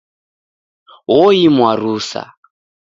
[1.21, 2.23] Oimwa rusa.